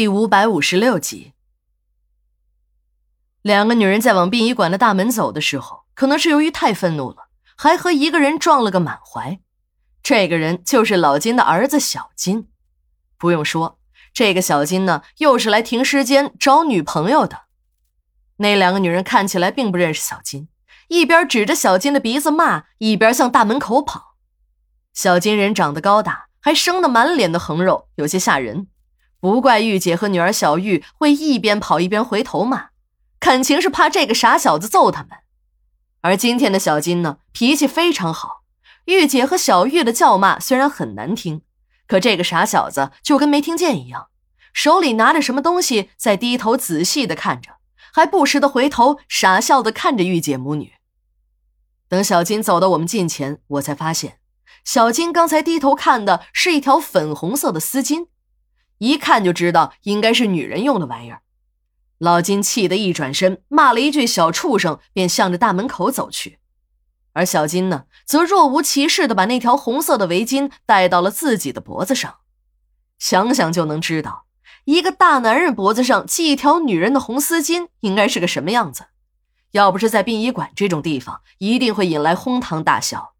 [0.00, 1.34] 第五百五十六集，
[3.42, 9.38] 两个女人在往殡仪馆的大门走的时候，可能是由于太愤怒了，还和一个人撞了个满怀。
[10.02, 12.48] 这个人就是老金的儿子小金。
[13.18, 13.78] 不用说，
[14.14, 17.42] 这个小金呢，又是来停尸间找女朋友的。
[18.38, 20.48] 那两个女人看起来并不认识小金，
[20.88, 24.16] 一边指着小金的鼻子骂，一边向大门口跑。
[24.94, 28.68] 小金人长得高大，还生得满脸的横肉，有些吓人。
[29.20, 32.70] 不怪玉姐和女儿小玉会一边跑一边回头骂，
[33.20, 35.10] 肯情是怕这个傻小子揍他们。
[36.00, 38.44] 而今天的小金呢，脾气非常好。
[38.86, 41.42] 玉姐和小玉的叫骂虽然很难听，
[41.86, 44.08] 可这个傻小子就跟没听见一样，
[44.54, 47.56] 手里拿着什么东西在低头仔细的看着，
[47.92, 50.72] 还不时的回头傻笑的看着玉姐母女。
[51.90, 54.18] 等小金走到我们近前，我才发现，
[54.64, 58.06] 小金刚才低头看的是一条粉红色的丝巾。
[58.80, 61.20] 一看就知道应该是女人用的玩意儿，
[61.98, 66.38] 老金气得一转身，骂了一句“小畜生”，便向着大门口走去。
[67.12, 72.20] 而小金呢，则若无其事的把那条红色的围巾戴到了自己的脖子上。
[72.98, 74.24] 想想就能知道，
[74.64, 78.86] 一个大男人脖子上系一条女人的红丝巾，应该是个什么样子。
[79.50, 83.12] 要不是在殡仪馆这种地方，一定会引来哄堂大笑。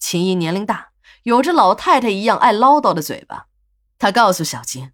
[0.00, 0.88] 秦姨年龄大，
[1.22, 3.46] 有着老太太一样爱唠叨的嘴巴。
[3.98, 4.92] 他告诉小金：“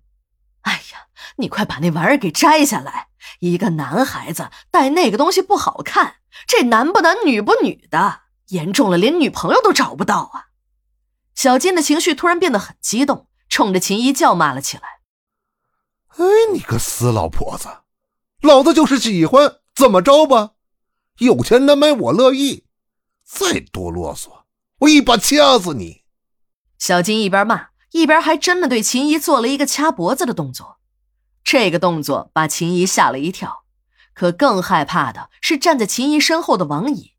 [0.62, 3.08] 哎呀，你快把那玩意儿给摘下来！
[3.40, 10.46] 一个男孩子戴那个东西不好看，这男不男女不女的，严重了连女朋友都找不到啊！”
[11.34, 15.00] 小金的情绪突然变得很激动，冲着秦姨叫骂了起来
[16.18, 17.68] ：“哎，你个死老婆子，
[18.40, 20.52] 老子就是喜欢，怎么着吧？
[21.18, 22.66] 有钱难买我乐意，
[23.24, 24.44] 再多啰嗦，
[24.80, 26.04] 我一把掐死你！”
[26.78, 27.71] 小金一边骂。
[27.92, 30.78] 一边还真的对秦姨做了一个掐脖子的动作，
[31.44, 33.62] 这个动作把秦姨吓了一跳。
[34.14, 37.12] 可更害怕的是站在秦姨身后的王姨。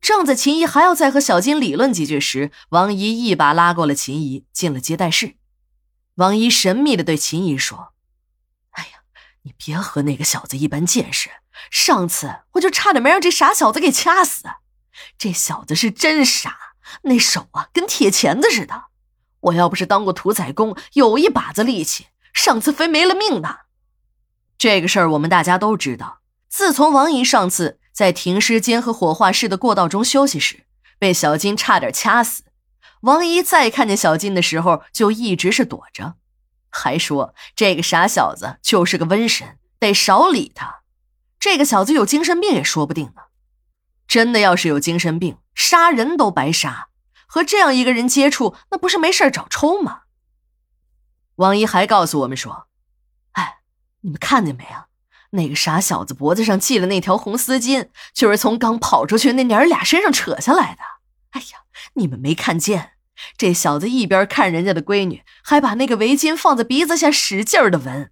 [0.00, 5.36] 正在秦姨还要再和小金理论几句时，王姨一把拉过了秦姨，进了接待室。
[6.14, 7.92] 王姨神秘的对秦姨说
[8.72, 9.00] ：“哎呀，
[9.42, 11.30] 你别和那个小子一般见识。
[11.70, 14.44] 上次我就差点没让这傻小子给掐死。
[15.18, 16.56] 这小子是真傻，
[17.02, 18.84] 那手啊跟铁钳子似的。”
[19.40, 23.56] 我要不是当过屠宰工，有一把子力气，上次非没了命呢。
[24.58, 26.20] 这个事儿我们大家都知道。
[26.48, 30.64] 自从王姨上次在停尸间和火化室的过道中休息时，
[30.98, 32.42] 被小金差点掐死，
[33.02, 36.16] 王姨再看见小金的时候，就一直是躲着，
[36.68, 40.80] 还说这个傻小子就是个瘟神，得少理他。
[41.38, 43.22] 这个小子有精神病也说不定呢。
[44.06, 46.89] 真的要是有精神病，杀人都白杀。
[47.32, 50.00] 和这样一个人接触，那不是没事找抽吗？
[51.36, 52.66] 王姨还告诉我们说
[53.38, 53.58] ：“哎，
[54.00, 54.88] 你们看见没啊？
[55.30, 60.80] 那个傻小子脖子上系的那条红丝巾，就是从刚跑出去那娘俩身上扯下来的。
[61.30, 61.60] 哎呀，
[61.94, 62.94] 你们没看见？
[63.36, 68.10] 这小子一边看人家的闺女，还把那个围巾放在鼻子下使劲的闻，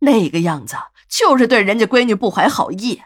[0.00, 0.76] 那个样子
[1.08, 3.00] 就是对人家闺女不怀好意。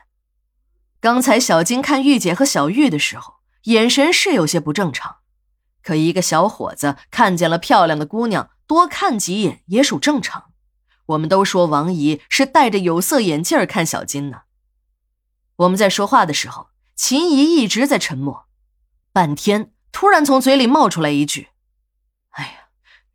[1.00, 5.18] 刚才小金看玉姐和小玉的时候，眼神是有些不正常。”
[5.84, 10.50] 可一个小伙子看见了漂亮的姑娘，多看几眼也属正常。
[11.06, 14.42] 我们都说王姨是戴着有色眼镜看小金呢。
[15.56, 18.46] 我们在说话的时候，秦姨一直在沉默，
[19.12, 21.50] 半天突然从嘴里冒出来一句
[22.30, 22.68] ：“哎呀，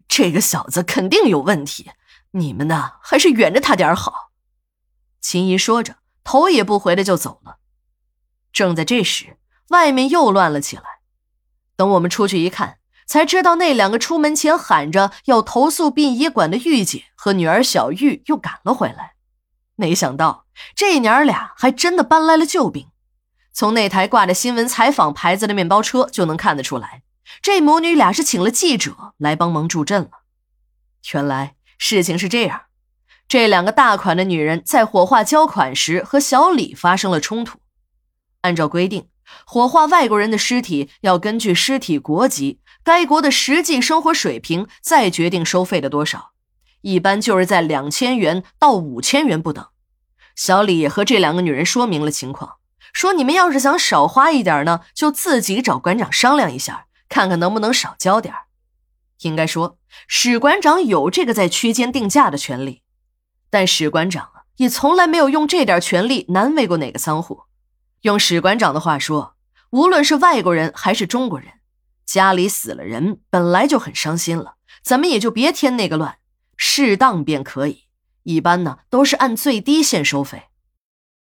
[0.07, 1.91] 这个小子肯定有问题，
[2.31, 4.29] 你们呢还是远着他点好。”
[5.19, 7.57] 秦姨说着，头也不回的就走了。
[8.53, 9.37] 正在这时，
[9.69, 10.98] 外面又乱了起来。
[11.79, 19.13] 等我们出去一看，才知道那两个出门前喊着要投诉殡仪馆的玉姐和女儿小玉又赶了回来。
[19.77, 20.45] 没想到
[20.75, 22.87] 这娘俩还真的搬来了救兵。
[23.53, 27.03] 从那台挂着新闻采访牌子的面包车就能看得出来，
[27.41, 30.09] 这母女俩是请了记者来帮忙助阵了。
[31.13, 32.63] 原来事情是这样：
[33.29, 37.59] 这两个大款的女人在火化交款时和小李发生了冲突，
[38.41, 39.07] 按照规定。
[39.45, 46.31] 火化外国人的尸体要根据尸体国籍、该国的实际生活水平再决定收费的多少，
[46.81, 49.65] 一般就是在两千元到五千元不等。
[50.35, 52.57] 小李也和这两个女人说明了情况，
[52.93, 58.33] 说你们要是想少花一点呢，就自己找馆长商量一下，看看能不能少交点
[59.21, 59.77] 应该说，
[60.07, 62.83] 史馆长有这个在区间定价的权利，
[63.49, 67.41] 但史馆长，也从来没有用这点权利难为过哪个仓库。
[68.01, 69.35] 用史馆长的话说，
[69.71, 71.53] 无论是外国人还是中国人，
[72.05, 76.17] 家里死了人本来就很伤心了，咱们也就别添那个乱，
[76.55, 77.85] 适当便可以。
[78.23, 80.48] 一般呢都是按最低限收费。